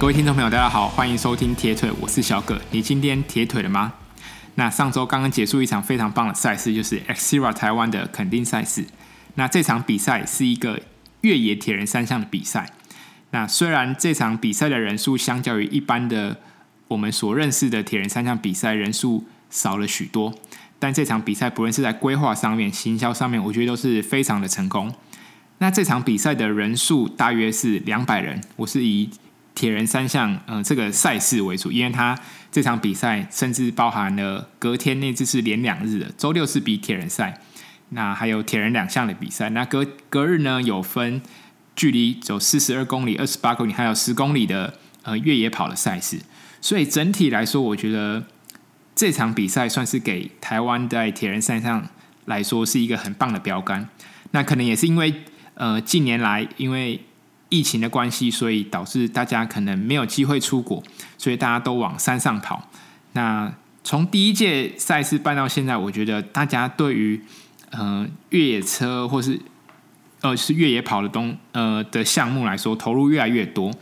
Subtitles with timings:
[0.00, 2.62] 各位听众朋友，大家好，欢迎收听铁腿，我是小葛。
[2.70, 3.94] 你今天铁腿了吗？
[4.54, 8.86] 那上周刚刚结束一场非常棒的赛事，就是 Xira 台湾的垦丁赛事。
[9.34, 10.80] 那这场比赛是一个
[11.22, 12.70] 越野铁人三项的比赛。
[13.32, 16.36] 那虽然这场比赛的人数相较于一般的
[16.86, 20.32] 我们所认识的铁人三项比赛人数少了许多，
[20.78, 24.94] 但这场比赛不论是在规划上面、行销上面，我觉得都是非常的成功。
[25.58, 29.10] 那这场比赛的人数大约是两百人，我是以
[29.58, 32.16] 铁人三项，呃，这个赛事为主，因为它
[32.52, 37.40] 这场比赛甚至包含了隔天那次是连两日的，周六是比铁人赛，
[37.88, 41.20] 那还有铁人两项的比赛，那隔隔日呢有分
[41.74, 46.20] 距离走四十二公里、二十八公里，还有十公里的呃越野跑的赛事，
[46.60, 48.28] 所以整体来说，我觉得
[48.94, 51.88] 这场比赛算是给台湾在铁人三项
[52.26, 53.88] 来说是一个很棒的标杆。
[54.30, 57.00] 那可能也是因为呃近年来因为
[57.50, 60.82] 疫情的关系，所以导致大家可能没有机会出国，
[61.16, 62.68] 所以大家都往山上跑。
[63.12, 63.50] 那
[63.82, 67.18] 从第一届赛事办到现在，我觉得大家对于
[67.70, 69.40] 呃越野车或是
[70.20, 73.72] 呃是越野跑的东呃的项目来说，投入越来越多。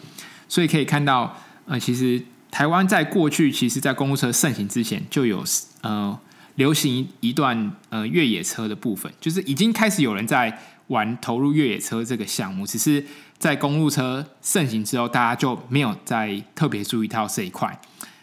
[0.48, 2.22] 所以可以看到，呃，其实
[2.53, 5.42] 台湾在过去，其实在公路车盛行之前，就有
[5.81, 6.17] 呃
[6.55, 10.56] 流行一段呃越野车的部分，就是已经开始有人在
[10.87, 13.05] 玩投入越野车这个项目，只是。
[13.38, 17.78] 在公路车盛行之后，大家就没有再特别注意到这一块，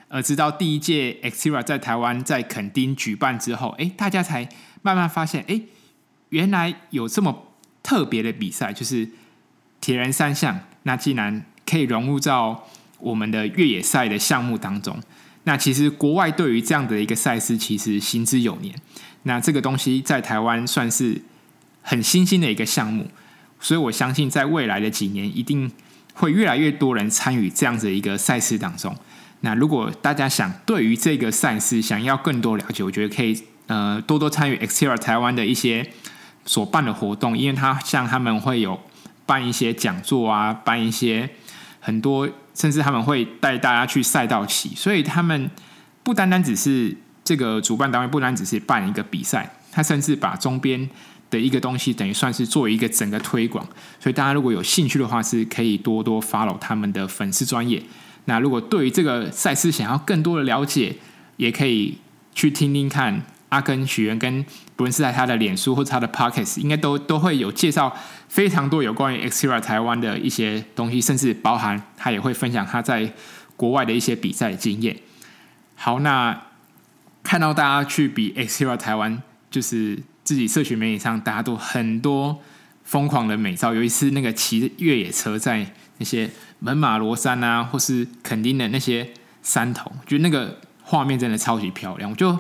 [0.08, 4.50] 而直到第一届 Xterra 在台湾在垦丁举办之后，哎，大家才
[4.82, 5.62] 慢慢发现，哎，
[6.30, 7.48] 原来有这么
[7.84, 9.08] 特别的比赛，就是
[9.80, 12.68] 铁人三项，那竟然可以融入到
[13.00, 15.00] 我们的越野赛的项目当中。
[15.44, 18.74] 那其实国外对于这样的一个赛事，其实行之有年。
[19.24, 21.22] 那这个东西在台湾算是
[21.82, 23.10] 很新兴的一个项目。
[23.64, 25.72] 所以我相信，在未来的几年，一定
[26.14, 28.94] 会越来越多人参与这样子一个赛事当中。
[29.40, 35.90] 那如果大家想对于这个赛事想要更多了解，我觉得可以呃多多参与 Xterra 台湾的一些
[36.46, 38.78] 所办的活动，因为他像他们会有
[39.26, 41.30] 办一些讲座啊，办一些
[41.80, 44.76] 很多，甚至他们会带大家去赛道骑。
[44.76, 45.50] 所以他们
[46.04, 50.90] 不单单只是这个主办单位，不单只是办一个比赛，他甚至把周边。
[51.34, 53.68] 的一个东西，等于算是做一个整个推广，
[54.00, 57.82] 所以大家如果有兴趣的话，是可以多多 follow 他们的粉丝专业。
[58.26, 60.96] 那如果对于这个赛事想要更多的了解，
[61.38, 61.98] 也可以
[62.36, 64.46] 去听听看阿根许愿跟
[64.76, 67.98] 不论是在他的脸书或者他的 Podcast，应该都都会有介绍
[68.30, 73.12] 非常多有关于 Xterra 台湾的一些东西，甚至包含他也会分享他在
[73.58, 74.98] 国外的一些比赛经验。
[75.76, 76.44] 好，那
[77.24, 80.04] 看到大家去比 Xterra 台湾，就是。
[80.24, 82.42] 自己社群媒体上，大家都很多
[82.84, 86.30] 疯狂的美照，尤其是那个骑越野车在那些
[86.60, 92.10] 门马罗山啊，或是垦丁的那些山头，就那个画面真的超级漂亮。
[92.10, 92.40] 我就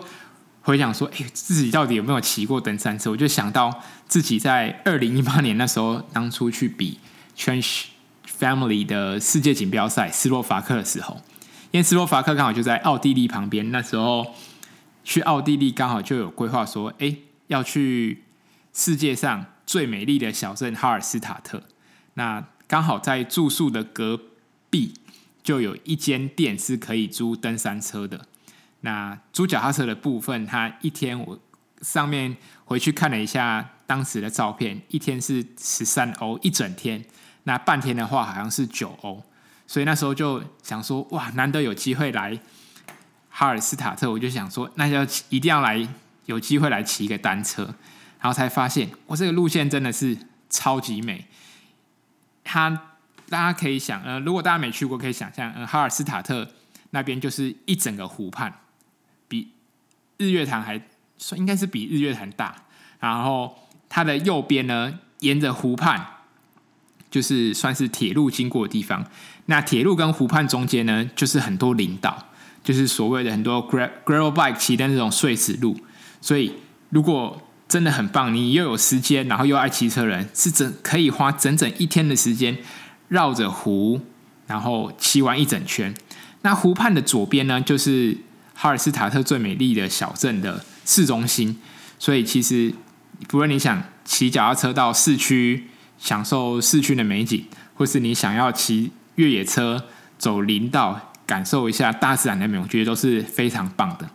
[0.61, 3.11] 回想说，哎、欸，自己到底有没有骑过登山车？
[3.11, 6.99] 我就想到自己在 二零一八年那时候，当初去比
[7.37, 7.83] Trans
[8.39, 11.21] Family 的世界锦标赛斯洛伐克的时候，
[11.71, 14.25] 因为斯洛伐克刚好就在奥地利旁边，那时候
[15.03, 17.17] 去奥地利刚好就有规划说，哎、欸。
[17.47, 18.23] 要去
[18.73, 21.63] 世界上最美丽的小镇哈尔斯塔特，
[22.15, 24.19] 那刚好在住宿的隔
[24.69, 24.93] 壁
[25.43, 28.27] 就有一间店是可以租登山车的。
[28.81, 31.39] 那租脚踏车的部分，它一天我
[31.81, 37.05] 上面回去看了一下当时的照片，一天是十三欧一整天，
[37.43, 39.23] 那半天的话好像是九欧。
[39.67, 42.39] 所以那时候就想说，哇，难得有机会来
[43.29, 45.87] 哈尔斯塔特，我就想说，那就一定要来。
[46.25, 47.63] 有机会来骑一个单车，
[48.19, 50.17] 然后才发现，我这个路线真的是
[50.49, 51.25] 超级美。
[52.43, 52.69] 它
[53.29, 56.47] 大家可以想，呃，如果大家没去过，可以想象，呃，哈尔斯塔特
[56.91, 58.53] 那边就是一整个湖畔，
[59.27, 59.51] 比
[60.17, 60.81] 日月潭还
[61.17, 62.55] 算应该是比日月潭大。
[62.99, 63.57] 然后
[63.89, 66.05] 它的右边呢，沿着湖畔
[67.09, 69.05] 就是算是铁路经过的地方。
[69.47, 72.29] 那铁路跟湖畔中间呢，就是很多林道，
[72.63, 75.77] 就是所谓的很多 gravel bike 骑的那种碎石路。
[76.23, 76.53] 所以，
[76.89, 82.57] 如果真的很棒，你又有时间，然后又爱骑车人，是整可以花整整一天的时间
[83.09, 83.99] 绕着湖，
[84.47, 85.93] 然后骑完一整圈。
[86.43, 88.17] 那湖畔的左边呢，就是
[88.53, 91.59] 哈尔斯塔特最美丽的小镇的市中心。
[91.99, 92.73] 所以，其实
[93.27, 95.67] 不论你想骑脚踏车到市区
[95.97, 99.83] 享受市区的美景，或是你想要骑越野车
[100.17, 104.09] 走林道，感受一下大自然的美，我觉得都是非常棒的。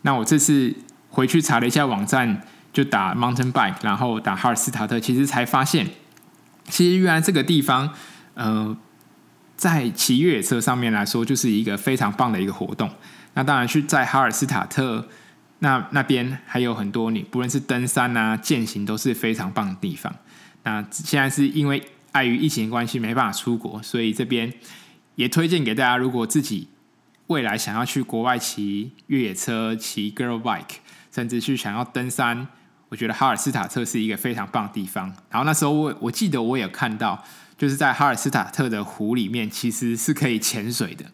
[0.00, 0.74] 那我这次。
[1.12, 2.42] 回去查了一下网站，
[2.72, 5.86] 就打 mountain bike，然后打哈尔斯塔特，其实才发现，
[6.64, 7.92] 其实原来这个地方，
[8.32, 8.74] 呃，
[9.54, 12.90] 在骑越野车上面来说，就是一个非常棒的一个活动。
[13.34, 15.06] 那当然去在哈尔斯塔特
[15.58, 20.12] 那那边还有很多，你不论是登山啊、健行都是非常棒的地方。
[20.64, 21.82] 那现在是因为
[22.12, 24.52] 碍于疫情关系没办法出国，所以这边
[25.14, 26.68] 也推荐给大家，如果自己
[27.28, 30.76] 未来想要去国外骑越野车、骑 girl Bike，
[31.12, 32.48] 甚至去想要登山，
[32.88, 35.06] 我觉得哈尔斯塔特是一个非常棒的地方。
[35.30, 37.22] 然后那时候我我记得我也看到。
[37.58, 41.04] 就是在哈尔斯塔特的湖里面，其实是可以潜水的，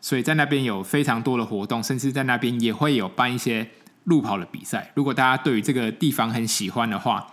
[0.00, 3.68] 所以在那边有非常多的活动，甚至在那边也会有办一些
[4.04, 4.92] 路跑的比赛。
[4.94, 7.26] 如果大家对于这个地方很喜欢的话，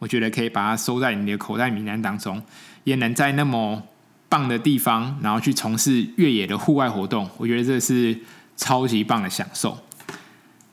[0.00, 2.42] 我觉得可以把它收在你的口袋名单当中，
[2.82, 3.80] 也能在那么
[4.28, 8.18] 棒的地方，然后去从事越野的户外活动，我觉得这是
[8.56, 9.78] 超级棒的享受。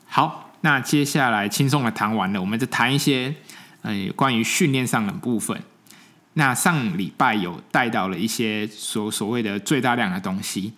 [0.06, 3.34] 好，那接下来轻松的谈完了，我们就谈一些
[3.82, 5.60] 嗯关于训练上的部分。
[6.34, 10.74] 那上礼拜有带到了一些所所谓的最大量的东西，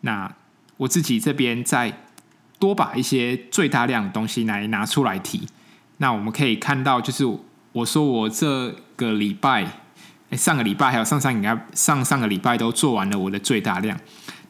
[0.00, 0.32] 那
[0.76, 1.92] 我自己这边再
[2.58, 5.46] 多把一些最大量的东西来拿出来提。
[5.98, 7.24] 那我们可以看到，就是
[7.72, 9.66] 我说我这个礼拜，
[10.32, 13.98] 上个礼拜还有上上礼拜上上个礼拜都做完了我的最大量。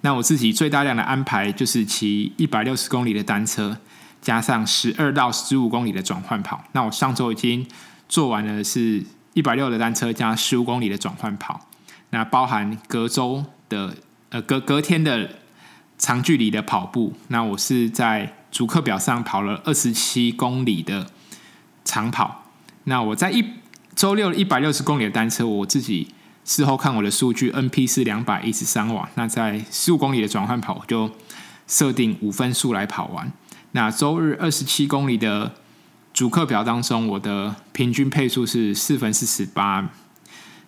[0.02, 3.76] 那我自己最大量的安排就是骑一百六十公里的单车，
[4.22, 6.64] 加上十二到十五公里的转换跑。
[6.72, 7.66] 那我上周已经
[8.08, 9.04] 做完了是。
[9.34, 11.58] 一百六的单车加十五公里的转换跑，
[12.10, 13.96] 那包含隔周的
[14.28, 15.26] 呃隔隔天的
[15.96, 17.14] 长距离的跑步。
[17.28, 21.06] 那我是在主课表上跑了二十七公里的
[21.82, 22.44] 长跑。
[22.84, 23.42] 那我在一
[23.96, 26.12] 周六一百六十公里的单车，我自己
[26.44, 29.08] 事后看我的数据，NP 是两百一十三瓦。
[29.14, 31.10] 那在十五公里的转换跑，我就
[31.66, 33.32] 设定五分速来跑完。
[33.72, 35.52] 那周日二十七公里的。
[36.14, 39.88] 主课表当中，我的平均配速是四分四十八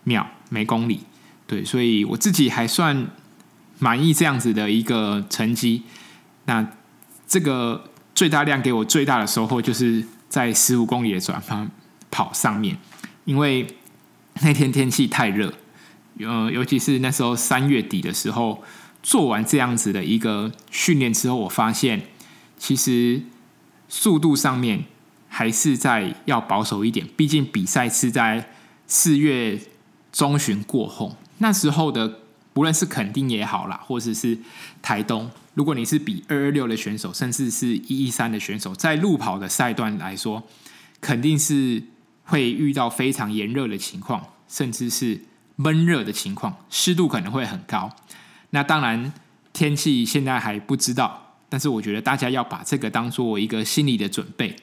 [0.04, 1.00] 秒每公里，
[1.46, 3.08] 对，所以我自己还算
[3.78, 5.82] 满意这样子的一个成绩。
[6.46, 6.66] 那
[7.28, 11.70] 这个最大量给我最大的收获，就是在十五公里的转换
[12.10, 12.78] 跑上面，
[13.26, 13.66] 因为
[14.40, 15.52] 那天天气太热，
[16.20, 18.64] 呃，尤其是那时候三月底的时候，
[19.02, 22.00] 做完这样子的一个训练之后，我发现
[22.64, 23.22] 其实
[23.88, 24.84] 速度上面。
[25.36, 28.52] 还是在要保守一点，毕竟比赛是在
[28.86, 29.60] 四月
[30.12, 32.20] 中旬过后，那时候的
[32.52, 34.38] 不论是垦丁也好啦，或者是
[34.80, 40.40] 台东，如果你是比二二六的选手，甚至是一一三的选手，在路跑的赛段来说，
[41.00, 41.82] 肯定是
[42.22, 45.20] 会遇到非常炎热的情况，甚至是
[45.56, 47.90] 闷热的情况，湿度可能会很高。
[48.50, 49.12] 那当然
[49.52, 51.23] 天气现在还不知道，
[51.54, 54.56] 但是我觉得大家要把这个当做一个心理的准备。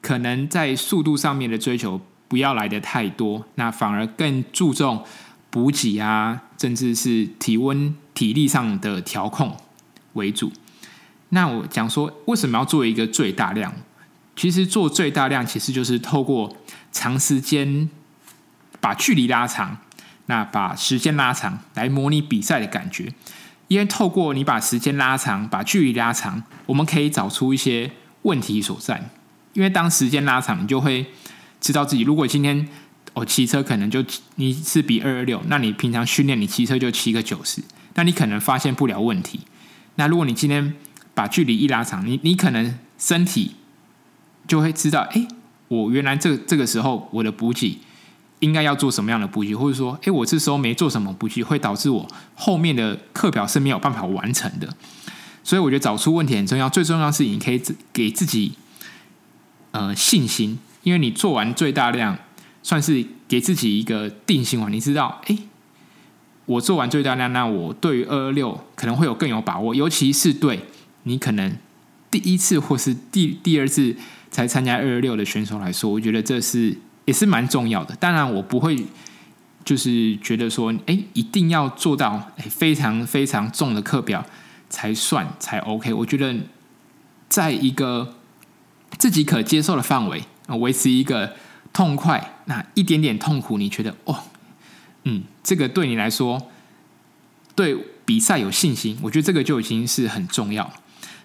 [0.00, 5.04] 可能在速度上面的追求不要来得太多，那反而更注重
[5.50, 9.56] 补给啊，甚至是体温、体力上的调控
[10.12, 10.52] 为主。
[11.30, 13.74] 那我讲说，为什么要做一个最大量？
[14.36, 16.56] 其实做最大量其实就是透过
[16.92, 17.90] 长时间
[18.78, 19.78] 把距离拉长，
[20.26, 23.12] 那把时间拉长来模拟比赛的感觉。
[23.68, 27.90] 因为透过你把时间拉长，把距离拉长，我们可以找出一些
[28.22, 29.10] 问题所在。
[29.52, 31.06] 因为当时间拉长，你就会
[31.60, 32.02] 知道自己。
[32.02, 32.68] 如果今天
[33.14, 34.04] 我骑车，可能就
[34.36, 37.62] 你是比二二六，那你平常训练你骑车就骑个九十，
[37.94, 39.40] 那你可能发现不了问题。
[39.96, 40.74] 那如果你今天
[41.14, 43.56] 把距离一拉长，你你可能身体
[44.46, 45.26] 就会知道，哎，
[45.66, 47.78] 我原来这这个时候我的补给
[48.40, 54.74] 应该要做什么样的补给，或者说，哎，我这时候没做什么补给，会导致我后面的课表是没有办法完成的。
[55.42, 58.52] 所以我觉得找出问题很重要，最重要是你可以给自己。
[59.70, 62.16] 呃，信心，因为你做完最大量，
[62.62, 64.72] 算是给自己一个定心丸。
[64.72, 65.36] 你知道，哎，
[66.46, 69.74] 我做完最大量，那我对于二二六可能会有更有把握。
[69.74, 70.64] 尤其是对
[71.02, 71.54] 你可能
[72.10, 73.94] 第一次或是第第二次
[74.30, 77.96] 才参加二二六的选手来说，我觉得这是也是蛮重要的。
[77.96, 78.86] 当然，我不会
[79.64, 84.24] 就是觉得说，哎，一定要做到非常非常重的课表
[84.68, 85.92] 才算才 OK。
[85.94, 86.36] 我觉得
[87.28, 88.14] 在一个。
[88.96, 90.20] 自己可接受的范围，
[90.58, 91.36] 维持一个
[91.72, 94.24] 痛快，那一点点痛苦，你觉得哦，
[95.04, 96.50] 嗯，这个对你来说，
[97.54, 100.68] 对比赛有信心，我觉得这个就已经是很重要。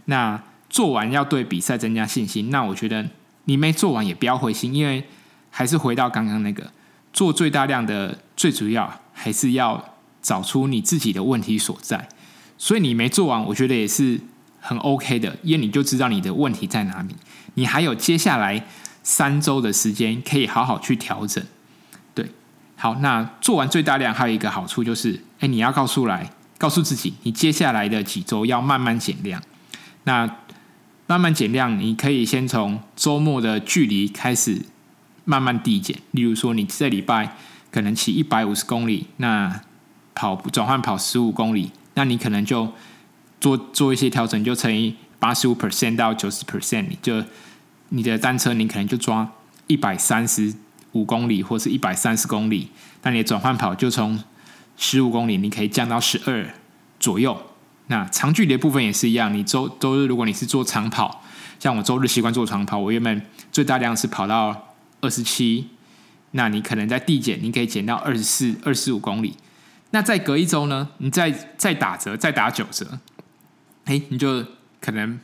[0.05, 3.09] 那做完要对比赛增加信心，那我觉得
[3.45, 5.07] 你没做完也不要灰心，因为
[5.55, 6.71] 还是回到刚刚那个
[7.13, 12.09] 做最大量的最主要，还是要找出你自己的问题所在。
[12.57, 14.19] 所以你没做完，我觉得也是
[14.59, 17.15] 很 OK 的，因为你就知道你的问题在哪里。
[17.53, 18.65] 你还有接下来
[19.03, 21.43] 三周的时间可以好好去调整，
[22.15, 22.27] 对，
[22.75, 29.39] 好，那做完最大量还有一个好处就是，哎，你要告诉来告诉自己，你接下来的几周要慢慢减量。
[30.05, 30.37] 那
[31.05, 34.61] 慢慢减量，你可以先从周末的距离开始
[35.25, 35.97] 慢慢递减。
[36.11, 37.35] 例如说，你这礼拜
[37.71, 39.61] 可能骑一百五十公里，那
[40.15, 42.71] 跑转换跑十五公里，那你可能就
[43.39, 47.23] 做做一些调整，就乘以八十五 percent 到九十 percent，你就
[47.89, 49.29] 你的单车你可能就抓
[49.67, 50.53] 一百三十
[50.91, 52.69] 五公里或是一百三十公里，
[53.01, 54.21] 那你的转换跑就从
[54.77, 56.53] 十五公里，你可以降到十二
[56.99, 57.37] 左右。
[57.87, 61.21] 那长距离的部分也是一样，你周周日如果你是做长跑，
[61.59, 64.72] 像我周日习惯做长跑，我原本最大量是跑到
[65.03, 65.67] 二十七，
[66.31, 69.37] 那你可能在递减，你可以减到二十四、二十五公里。
[69.91, 72.97] 那再隔一周呢，你再再打折，再打九折，
[73.85, 74.43] 哎，你就
[74.81, 75.19] 可能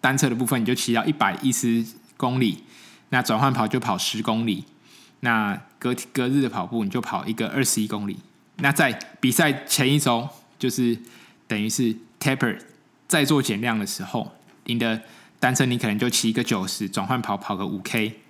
[0.00, 1.84] 单车的部分你就骑到一百一十
[2.16, 2.64] 公里，
[3.10, 4.64] 那转换跑就跑十公里，
[5.20, 8.16] 那隔隔日的跑步你就跑一个二十一公里。
[8.56, 10.26] 那在比赛前一周
[10.58, 10.96] 就是。
[11.48, 12.56] 等于是 taper
[13.06, 14.32] 在做减量的时候，
[14.64, 15.02] 你的
[15.38, 18.21] 单车你可能就骑一个九十，转换跑跑个五 k，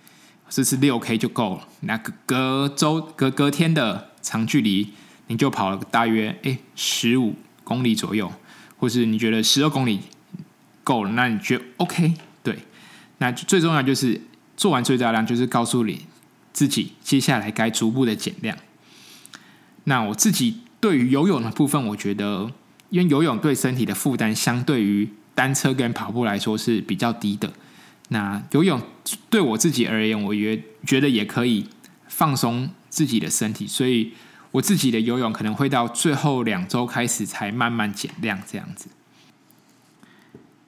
[0.53, 1.67] 甚至六 k 就够了。
[1.81, 4.93] 那隔隔周隔隔天的长距离，
[5.29, 8.31] 你就跑了大约诶十五公里左右，
[8.77, 10.01] 或是你觉得十二公里
[10.85, 12.13] 够了，那你觉得 OK？
[12.43, 12.59] 对，
[13.17, 14.21] 那最重要就是
[14.59, 16.05] 做完最大量，就是告诉你
[16.53, 18.55] 自己接下来该逐步的减量。
[19.85, 22.53] 那我自己对于游泳的部分，我觉得。
[22.91, 27.51] 因为游泳对身体的负担相对于单车跟跑步来说是比较低的。
[28.13, 28.81] 那游泳
[29.31, 31.67] 对我自己而言，我也觉得也可以
[32.07, 34.13] 放松自己的身体，所以
[34.53, 38.89] 我自己的游泳可能会到最后两周开始才慢慢减量这样子。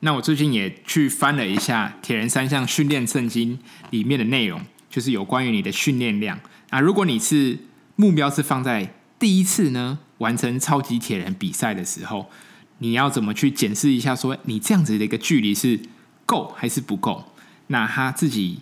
[0.01, 3.59] 那我最近也去翻了一下铁人三项训练圣经
[3.91, 4.61] 里面的内容，
[4.91, 6.41] 就是有关于你的训练量。
[6.71, 7.59] 那如果你是
[7.97, 12.31] 目标是放在第一次呢，完成超级铁人比赛的时候，
[12.79, 14.17] 你要怎么去检视一下？
[14.17, 15.81] 说你这样子的一个距离是
[16.27, 17.33] 够还是不够？
[17.69, 18.61] 那他自己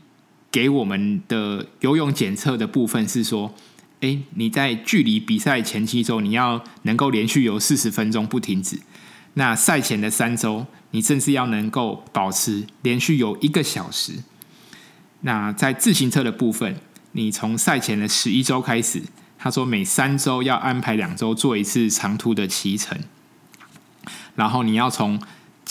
[0.50, 3.54] 给我们的游泳检测的部分是说，
[4.00, 8.80] 诶，你在距离比赛前七周，你要能够连续游四十分钟不停止。
[9.34, 14.12] 那赛前的三周，你甚至要能够保持连续游一个小时。
[15.22, 16.76] 那在自行车的部分，
[17.12, 19.02] 你从赛前的十一周开始。
[19.38, 22.96] 他说，每三周要安排两周做一次长途的骑乘，
[24.36, 25.20] 然后你要从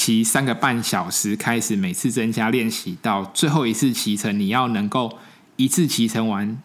[0.03, 5.20] 骑三个半小时开始，每次增加练习，到最后一次骑乘，你要能够
[5.58, 6.58] 一次骑乘完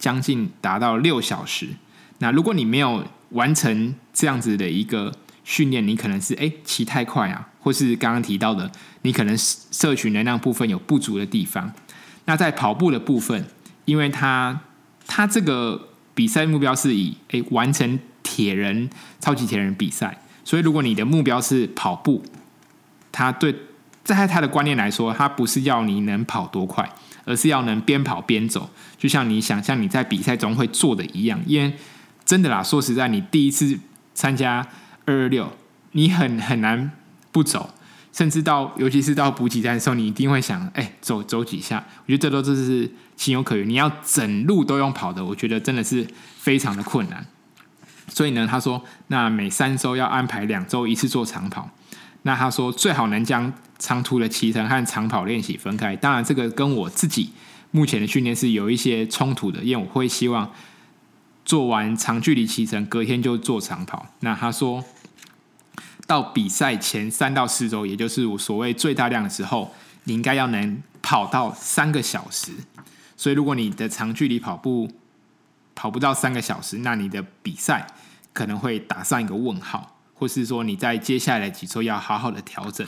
[0.00, 1.68] 将近达到六小时。
[2.18, 8.68] 那如果你没有完成这样子的一个训练，你可能是诶骑太快啊，或是刚刚提到的，
[9.02, 11.72] 你可能摄取能量部分有不足的地方。
[12.24, 13.46] 那在跑步的部分，
[13.84, 14.60] 因为它
[15.06, 15.88] 它这个。
[16.14, 22.22] 比赛目标是以诶完成铁人超级铁人比赛，所以如果你的目标是跑步，
[23.12, 23.54] 他对
[24.02, 26.90] 在他的观念来说，他不是要你能跑多快，
[27.24, 31.38] 而是要能边跑边走，就像你想象你在比赛中会做的一样。
[31.46, 31.72] 因为
[32.24, 33.78] 真的啦，说实在，你第一次
[34.14, 34.66] 参加
[35.04, 35.52] 二二六，
[35.92, 36.90] 你很很难
[37.30, 37.70] 不走。
[38.12, 41.82] 甚至到，尤其是到补给站的时候，你一定会想，哎、走走几下。
[42.04, 43.66] 我觉得这都这是情有可原。
[43.66, 47.24] 你要整路都用跑的，我觉得真的是非常的困难。
[48.08, 51.70] 所以呢，他说，那每三周要安排两周一次做长跑。
[52.22, 55.94] 那他说，最好能将长途的骑乘和长跑练习分开。
[55.96, 57.30] 当然，这个跟我自己
[57.70, 60.50] 目前的训练是有一些冲突的，因为我会希望
[61.44, 64.06] 做完长距离骑乘，隔天就做长跑。
[64.20, 64.84] 那他说。
[66.04, 69.72] 到比赛前三到四周，也就是我所谓最大量的时候，
[70.04, 72.52] 你应该要能跑到三个小时。
[73.16, 74.90] 所以，如果你的长距离跑步
[75.76, 77.86] 跑不到三个小时，那你的比赛
[78.32, 79.91] 可能会打上一个问号，
[80.22, 82.86] 或是说你在接下来几周要好好的调整。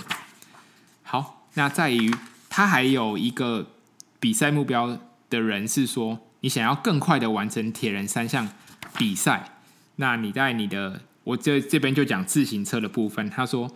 [1.02, 2.14] 好，那在于
[2.48, 3.72] 他还有一个
[4.20, 4.96] 比赛目标
[5.28, 8.48] 的人是说，你想要更快的完成铁人三项
[8.96, 9.56] 比赛，
[9.96, 11.00] 那你在你的。
[11.24, 13.28] 我这这边就讲自行车的部分。
[13.28, 13.68] 他说，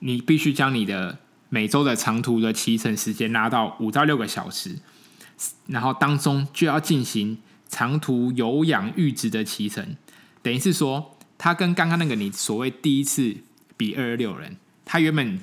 [0.00, 4.80] 你必须将你的每周的长途的骑乘时间拉到五到六个小时，
[5.68, 7.38] 然后当中就要进行
[7.68, 9.96] 长途有氧阈值的骑乘。
[10.42, 13.34] 等于是说，他跟刚刚那个你所谓第一次
[13.78, 15.40] 比二二六人，他原本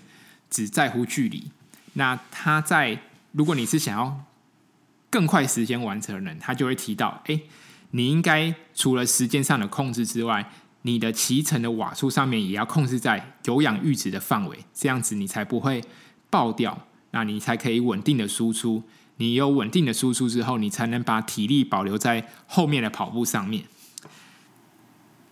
[0.49, 1.45] 只在乎距离。
[1.93, 2.99] 那他在
[3.31, 4.23] 如果你是想要
[5.09, 7.39] 更快时间完成的人，他就会提到，哎，
[7.91, 10.51] 你应该除了时间上的控制之外。
[10.87, 15.83] 你的骑乘的瓦数上面也要控制在有氧阈值的范围，这样子你才不会
[16.29, 18.83] 爆掉，那你才可以稳定的输出。
[19.17, 23.63] 你有稳定的输出之后，你才能把体力保留在后面的跑步上面。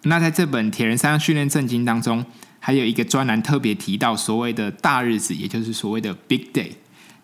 [0.03, 2.25] 那在这本铁人三项训练圣经当中，
[2.59, 6.71] 还有一个专栏特别提到所谓的大日子，也就是所谓的 Big Day。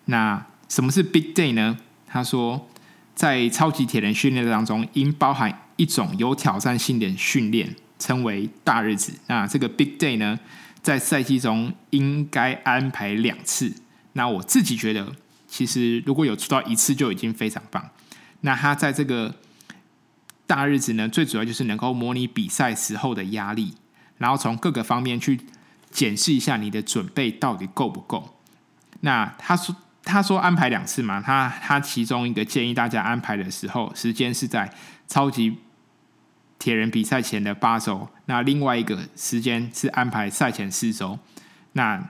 [0.06, 1.78] 那什么是 Big Day 呢？
[2.06, 2.68] 他说，
[3.14, 9.12] 在超级铁人训练当中，应包含一种有挑战性的训练，称为大日子。
[9.26, 10.40] 那这个 Big Day 呢，
[10.82, 13.72] 在赛季中应该安排两次。
[14.14, 15.14] 那我自己觉得，
[15.46, 17.90] 其实如果有出到一次就已经非常棒。
[18.40, 19.34] 那他在这个
[20.50, 23.72] 大日子呢，最主要就是能够模拟比赛时候的压力，
[24.18, 25.38] 然后从各个方面去
[25.92, 28.36] 检视一下你的准备到底够不够。
[29.02, 34.68] 那他说他说安排两次嘛，他他其中一个建议大家安排的时候，时间是在
[35.06, 35.56] 超级
[36.58, 41.16] 铁人比赛前的八周，那另外一个时间是安排赛前四周。
[41.74, 42.02] 那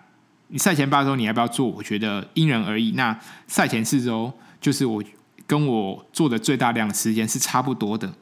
[0.48, 1.66] 你赛前八周你要不要做？
[1.66, 2.92] 我觉得因人而异。
[2.92, 4.32] 那赛前四周
[4.62, 5.04] 就是我。
[5.50, 8.12] 跟我做的最大量的时间是差不多的。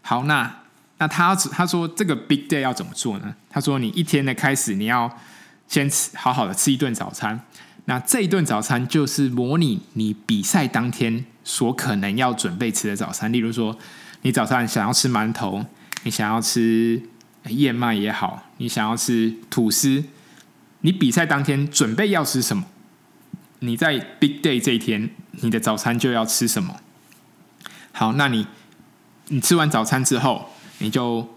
[0.00, 0.52] 好，那
[0.98, 3.36] 那他他说这个 big day 要怎么做呢？
[3.48, 5.16] 他说你一天的开始你要
[5.68, 7.40] 先吃好好的吃一顿早餐。
[7.84, 13.32] 那这一顿早餐就是模拟你比赛当天所可能要准备吃的早餐。
[13.32, 13.78] 例如说，
[14.22, 15.64] 你早上想要吃馒头，
[16.02, 17.00] 你想要吃
[17.46, 20.02] 燕麦也好，你想要吃吐司，
[20.80, 22.64] 你比赛当天准备要吃什么？
[23.60, 25.10] 你在 big day 这一天，
[25.40, 26.76] 你的早餐就要吃什么？
[27.92, 28.46] 好，那你
[29.28, 31.28] 你吃完早餐之后，你就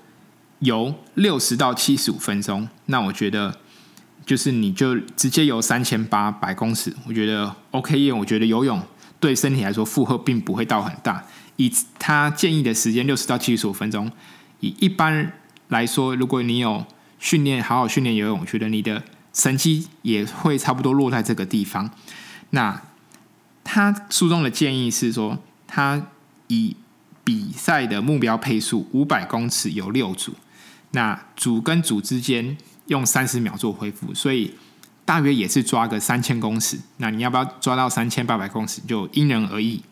[0.60, 2.68] 游六十到七十五分钟。
[2.86, 3.60] 那我觉得
[4.26, 8.00] 就是你就直接游三千八百公尺，我觉得 OK。
[8.00, 8.82] 因为我觉得游泳
[9.20, 11.24] 对身体来说负荷并不会到很大。
[11.56, 14.12] 以他建议的时间六十到七十五分钟，
[14.60, 15.34] 以一般
[15.70, 16.86] 来说，如果你有
[17.20, 19.04] 训练好好训练游泳，我觉得你的。
[19.38, 21.92] 成绩也会差不多落在这个地方。
[22.52, 22.82] 那
[23.76, 26.02] 他书中的建议是说，他
[26.48, 26.78] 以
[27.26, 30.34] 比赛的目标配速五百公尺有六组，
[30.92, 34.54] 那组跟组之间用三十秒做恢复，所以
[35.04, 36.80] 大约也是抓个三千公尺。
[37.00, 39.84] 那你要不要抓到三千八百公尺，就因人而异。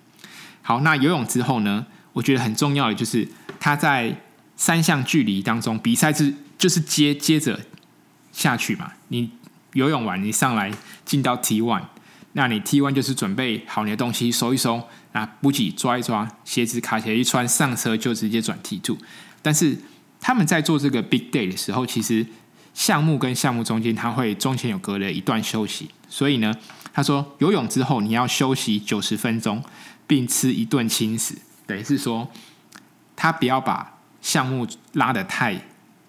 [0.62, 1.86] 好，那游泳之后呢？
[2.14, 3.28] 我觉得很重要的就是
[3.60, 4.16] 他在
[4.56, 7.60] 三项距离当中，比赛是就是接接着。
[8.32, 9.30] 下去嘛，你
[9.74, 10.72] 游泳完，你上来
[11.04, 11.84] 进到 T one，
[12.34, 18.98] 那你 T one 就是准备好你的东西，收一收，啊，补给抓一抓，鞋子卡起来一穿，上车就直接转 T two。
[19.42, 19.78] 但是
[20.20, 22.26] 他们在做这个 Big Day 的时候，其实
[22.74, 25.90] 项目跟项目中间，他会中间有隔了一段休息。
[26.10, 26.56] 所以呢，
[26.92, 29.64] 他说游泳之后你要休息九十分钟，
[30.08, 31.36] 并吃一顿轻食，
[31.68, 32.32] 等于是说
[33.16, 35.68] 他不要把项目拉得太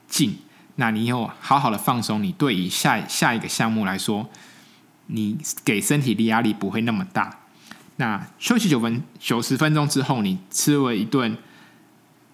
[0.09, 0.39] 近。
[0.77, 4.29] 那你有好好的放松，你对于下下一个项目来说，
[5.07, 7.41] 你给身体的压力不会那么大。
[7.97, 11.37] 那休息九分九十分钟之后，你吃了一顿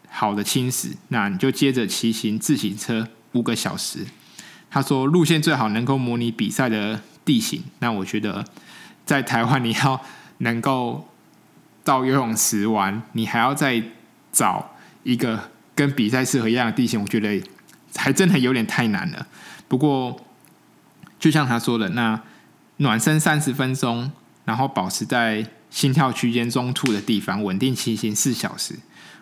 [0.09, 4.07] 好的轻食，那你就接着骑行自行车五个小时。
[4.71, 7.63] 他说路线最好能够模拟比赛的地形。
[7.81, 8.45] 那我觉得
[9.05, 10.01] 在台湾你要
[10.39, 11.09] 能够
[11.85, 13.83] 到游泳池玩，你还要再
[14.33, 17.43] 找一个跟比赛适合一样的地形，我觉得。
[17.97, 19.27] 还真的有点太难了。
[19.67, 20.25] 不过，
[21.19, 22.19] 就像他说的，那
[22.81, 24.11] 暖身三十分钟，
[24.45, 28.75] 然后保持在心跳区间中凸的地方稳定骑行四小时，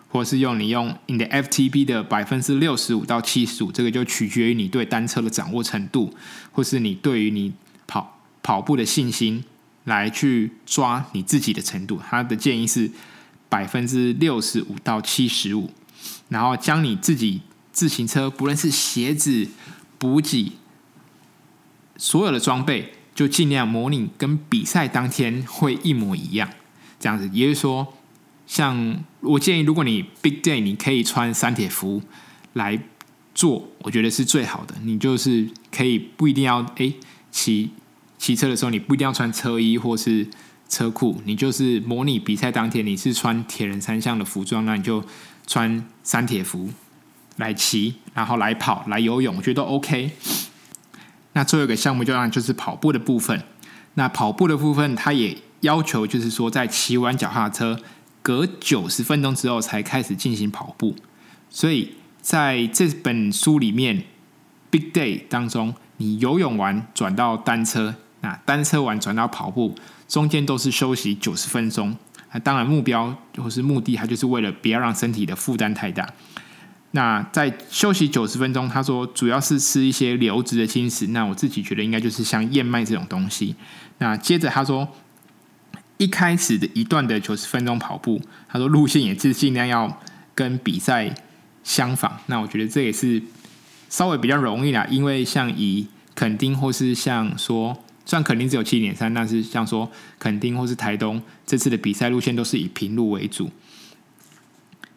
[0.07, 6.13] 或是用你用你的 FTP 的百分之六十五到七十五，这个就取决于你对单车的掌握程度，
[6.51, 7.53] 或是你对于你
[7.85, 9.43] 跑跑步的信心
[9.83, 11.99] 来去抓你自己的程度。
[12.09, 12.89] 他的建议是
[13.49, 15.69] 百分之六十五到七十五，
[16.29, 17.41] 然后将你自己。
[17.71, 19.47] 自行车不论是鞋子、
[19.97, 20.51] 补给，
[21.95, 26.49] 所有的装备就尽量模拟跟比赛当天会一模一样，
[27.01, 27.29] 这样子。
[27.33, 27.95] 也就是说，
[28.47, 32.01] 像我建议，如果你 Big Day，你可以穿三铁服
[32.53, 32.79] 来
[33.35, 34.73] 做，我觉得是最好的。
[34.83, 36.95] 你就是可以不一定要诶
[37.29, 37.71] 骑
[38.17, 40.25] 骑车的时候，你不一定要穿车衣或是
[40.69, 45.03] 车裤，你就是模拟比赛当天你是穿铁人三项的服装，那你就
[45.45, 46.69] 穿三铁服。
[47.35, 50.11] 来骑，然后来跑，来游泳，我觉得都 OK。
[51.33, 53.43] 那最后一个项目就让就是跑步的部分。
[53.95, 57.79] 那跑步的部分，它也要求就是说，在骑完脚踏车
[58.21, 60.95] 隔九十分钟之后才开始进行跑步。
[61.49, 64.03] 所以在这本书里面
[64.69, 69.75] ，Big Day 当中，你游泳完转到单车，那单车完转到跑步，
[70.07, 71.95] 中间都是休息九十分钟。
[72.31, 76.07] 那当然目标或是目的，它就是为了不要让身体的负担太大。
[76.91, 81.07] 那在休息九十分钟，他说主要是吃一些流质的轻食。
[81.07, 83.55] 那我自己觉得应该就是像燕麦这种东西。
[83.99, 84.87] 那接着他说，
[85.97, 90.01] 一开始的一段的九十分钟跑步，他说路线也是尽量要
[90.33, 91.13] 跟比赛
[91.63, 92.19] 相仿。
[92.25, 93.21] 那我觉得这也是
[93.89, 103.51] 稍微比较容易啦，因为像以垦丁或是像说，虽然垦丁只有七点三，但是像说垦丁或是台东这次的比赛路线都是以平路为主。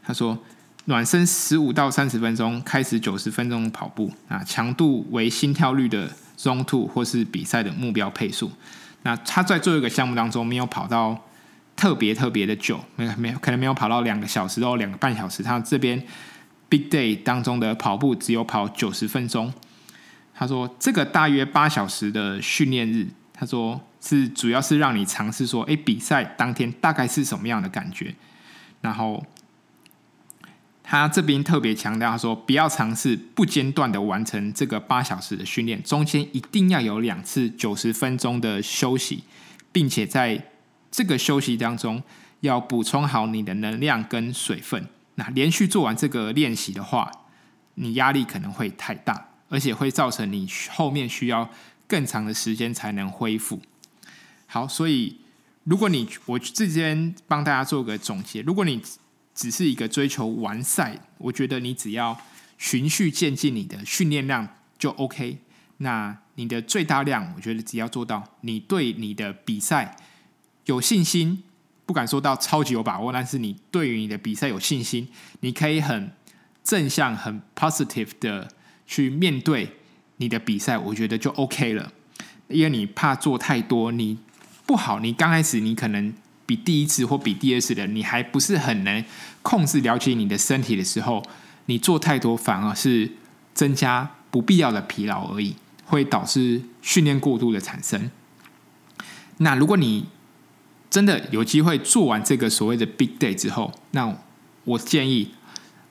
[0.03, 0.39] 他说，
[0.87, 8.51] 暖身十五到三十分钟，开始九十分钟跑步啊，强度为心跳率的 Zone Two 或是比赛的目标配速。
[9.03, 11.17] 那他在最后一个项目当中没有跑到
[11.77, 15.43] 特别特别的久，没有没有可能没有跑到两个小时到两个半小时。
[15.43, 16.03] 他这边
[16.69, 19.53] Big Day 当中的跑步只有跑九十分钟。
[20.35, 28.15] 他说这个大约八小时的训练日，他说是主要是让你尝试说，哎，比赛当天大概是什么样的感觉。
[28.81, 29.25] 然后
[30.93, 39.25] 他这边特别强调，说不要尝试不间断的完成这个八小时的训练，中间一定要有两次九十分钟的休息，
[39.73, 40.51] 并且在
[40.91, 42.03] 这个休息当中，
[42.41, 44.87] 要补充好你的能量跟水分。
[45.15, 47.11] 那连续做完这个练习的话，
[47.77, 51.49] 你压力可能会太大，而且会造成你后面需要
[51.87, 53.59] 更长的时间才能恢复。
[54.47, 55.17] 好，所以
[55.65, 58.79] 如果你我之间帮大家做个总结，如果你
[59.35, 62.21] 只是一个追求完赛，我觉得你只要
[62.59, 64.47] 循序渐进，你的训练量
[64.79, 65.39] 就 OK。
[65.79, 69.97] 那你的最大量，我觉得只要做到你对你的比赛。
[70.67, 71.43] 有信心，
[71.85, 75.09] 不敢说到超级有把握，但是你对于你的比赛有信心，
[75.41, 76.13] 你可以很
[76.63, 78.49] 正向、很 positive 的
[78.87, 79.77] 去面对
[80.19, 81.93] 你的比赛，我觉得就 OK 了。
[82.47, 84.19] 因为你怕做太多，你
[84.65, 86.15] 不好，你刚开始你可能
[86.47, 89.05] 比第一次或比第二次的，你还不是很能
[89.43, 91.23] 控制、了解你的身体的时候，
[91.67, 93.13] 你做太多反而是
[93.55, 98.11] 增加不必要的疲劳而已，会导致训练过度的产生。
[99.39, 100.07] 那如果你
[100.91, 104.15] 真的有机会做完这个所谓的 Big Day 之后，那
[104.65, 105.33] 我建议，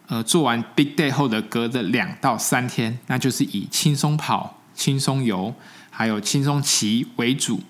[0.07, 5.55] 呃，做完 Big Day 后的隔的两到三天，那就是以轻松跑、轻松游，
[5.89, 7.61] 还有轻松骑为主。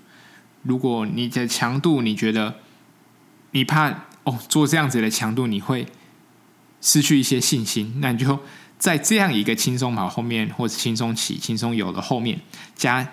[0.64, 2.56] 如果你的强度你觉得
[3.52, 3.90] 你怕
[4.24, 5.86] 哦，做这样子的强度你会
[6.82, 8.40] 失去一些信心，那你就
[8.78, 12.40] 在这样一个轻松跑后面，或者轻松骑、轻松游的后面
[12.76, 13.08] 加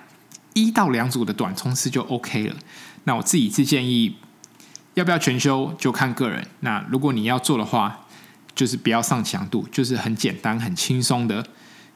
[0.55, 2.57] 一到两组的短冲刺就 OK 了。
[3.05, 4.16] 那我自己是建议，
[4.94, 6.46] 要不要全休就看个人。
[6.61, 8.07] 那如果你要做的话，
[8.55, 11.46] 就是不要上强度，就是很简单、很轻松的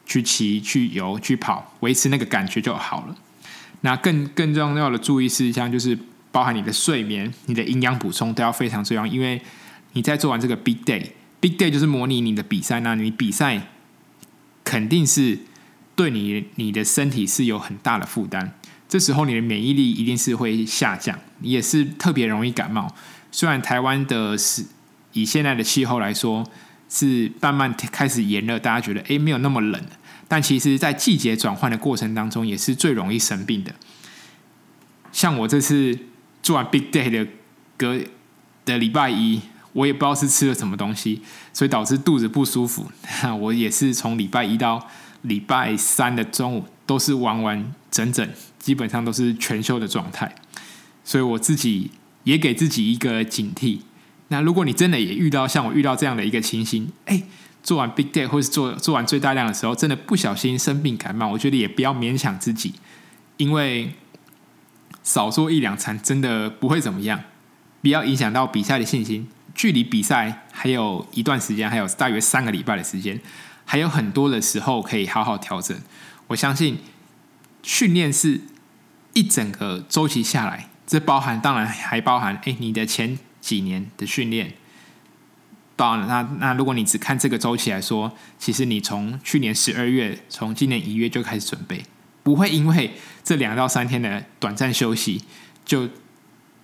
[0.07, 3.16] 去骑、去游、去跑，维持那个感觉就好了。
[3.81, 5.98] 那更更重要的注意事项就是，
[6.33, 9.40] 包含你的睡眠、你的营养补充都要非常重要，因为
[9.92, 13.68] 你在做完这个 big day，big day 就是模拟你的比赛，那你比赛
[14.64, 15.38] 肯定是
[15.95, 18.55] 对你你的身体是有很大的负担。
[18.88, 22.95] 这时候你的免疫力一定是会下降，你也是特别容易感冒。
[23.31, 24.64] 虽然台湾的是
[25.12, 26.47] 以现在的气候来说
[26.88, 29.83] 是慢慢开始炎热，大家觉得诶没有那么冷，
[30.29, 33.75] 但其实在季节转换的过程当中也是最容易生病的。
[35.11, 35.99] 像我这次
[36.42, 37.26] 做完 Big Day 的
[37.76, 37.98] 隔
[38.64, 39.40] 的礼拜一，
[39.72, 42.90] 我也不知道是吃了什么东西，所以导致肚子不舒服。
[43.40, 44.88] 我也是从礼拜一到
[45.22, 48.28] 礼拜三的中午都是完完整整。
[48.59, 50.33] 基本上都是全休的状态，
[51.02, 51.90] 所以我自己
[52.22, 53.81] 也给自己一个警惕。
[54.28, 57.20] 那如果你真的也遇到像我遇到这样的一个情形，哎，
[57.64, 62.74] 做完 Big Day 或是做做完最大量的时候，真的不小心生病感冒，我觉得也不要勉强自己，
[63.37, 63.92] 因为
[65.03, 67.23] 少做一两餐真的不会怎么样，
[67.81, 69.29] 不要影响到比赛的信心。
[69.55, 73.21] 距离比赛还有一段时间，还有大约三个礼拜的时间，
[73.65, 75.77] 还有很多的时候可以好好调整。
[76.29, 76.79] 我相信
[77.62, 78.41] 训练是。
[79.15, 84.55] 一整个周期下来，这包含当然还包含哎，你的前几年的训练，
[85.77, 91.85] 当然那那如果你只看这个周期来说，其实你从去年十二月，从今年一月就开始准备，
[92.22, 92.92] 不会因为
[93.24, 95.22] 这两到三天的短暂休息
[95.64, 95.88] 就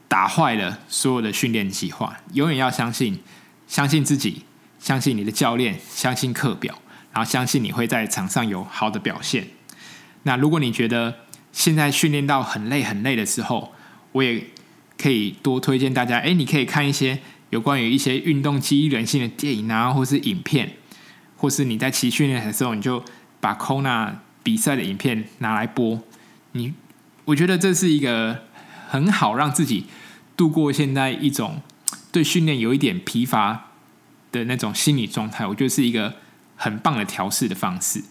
[0.07, 2.17] 打坏了所有的训练计划。
[2.33, 3.21] 永远要相信，
[3.67, 4.45] 相信自己，
[4.79, 6.81] 相信你的教练，相信课表，
[7.13, 9.49] 然后相信你会在场上有好的表现。
[10.25, 11.17] 那如果你觉得，
[11.53, 13.73] 现在训练到很累很累的时候，
[14.13, 14.47] 我也
[14.97, 16.19] 可以多推荐大家。
[16.19, 17.19] 哎，你可以看一些
[17.51, 20.77] 有关于一些运动记忆人性的电影啊，或是影片，
[21.37, 23.03] 或是你在骑训练的时候，你就
[23.41, 24.13] 把 Kona
[24.49, 26.03] 比赛的影片拿来播。
[26.53, 26.73] 你，
[27.27, 28.45] 我觉得这是一个
[28.89, 29.85] 很好让自己
[30.39, 31.61] 度过现在一种
[32.11, 33.67] 对训练有一点疲乏
[34.33, 35.47] 的那种心理状态。
[35.47, 36.15] 我觉得是一个
[36.57, 38.03] 很棒的调试的方式。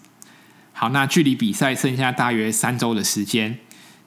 [0.73, 3.57] 好，那距离比赛剩下大约三周的时间，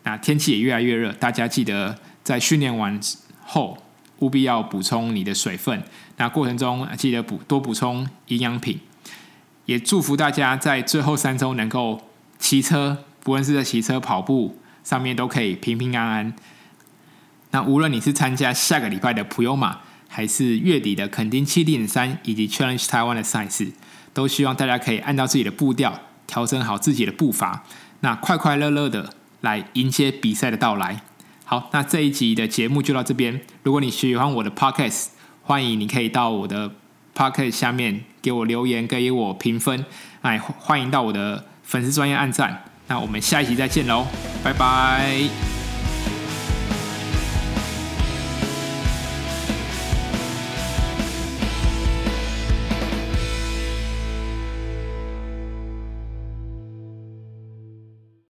[0.05, 3.01] 那天气也越来越热，大家记得在训练完
[3.45, 3.77] 后
[4.21, 5.83] 务必要补充你的水分。
[6.19, 8.79] 那过程中记得补多补充营养品。
[9.67, 12.10] 也祝福大家在最后三周能够
[12.41, 16.35] 骑车，不论是在骑车、跑步上面都可以平平安安。
[17.53, 23.73] 那无论你是参加下个礼拜的普悠马，还是月底的垦丁七点三以及 Challenge 台湾的赛事，
[24.13, 27.65] 都希望大家可以按照自己的步调，调整好自己的步伐，
[28.01, 31.03] 那快快乐乐的来迎接比赛的到来。
[31.45, 33.41] 好，那这一集的节目就到这边。
[33.65, 35.09] 如果你喜欢我的 Podcast，
[35.43, 36.73] 欢迎你可以到我的
[37.15, 39.85] Podcast 下面给我留言，给我评分。
[40.23, 42.65] 哎，欢迎到我的粉丝专业暗赞。
[42.89, 44.05] 那我们下一集再见喽，
[44.43, 45.60] 拜拜。